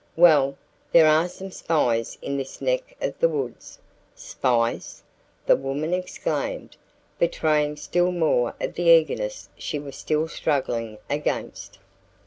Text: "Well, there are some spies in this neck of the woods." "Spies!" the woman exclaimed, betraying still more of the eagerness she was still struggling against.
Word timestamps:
"Well, 0.15 0.57
there 0.91 1.05
are 1.05 1.29
some 1.29 1.51
spies 1.51 2.17
in 2.23 2.35
this 2.35 2.59
neck 2.59 2.95
of 2.99 3.19
the 3.19 3.29
woods." 3.29 3.77
"Spies!" 4.15 5.03
the 5.45 5.55
woman 5.55 5.93
exclaimed, 5.93 6.75
betraying 7.19 7.75
still 7.77 8.11
more 8.11 8.55
of 8.59 8.73
the 8.73 8.89
eagerness 8.89 9.47
she 9.59 9.77
was 9.77 9.95
still 9.95 10.27
struggling 10.27 10.97
against. 11.07 11.77